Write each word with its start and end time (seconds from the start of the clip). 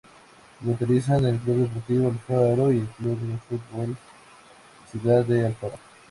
Lo 0.65 0.71
utilizan 0.71 1.23
el 1.25 1.37
Club 1.37 1.57
Deportivo 1.57 2.07
Alfaro 2.09 2.71
y 2.71 2.79
el 2.79 2.87
Club 2.87 3.19
de 3.19 3.37
Fútbol 3.37 3.95
Ciudad 4.91 5.23
de 5.25 5.45
Alfaro. 5.45 5.75